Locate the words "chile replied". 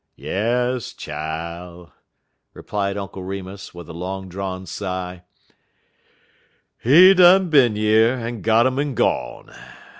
0.93-2.97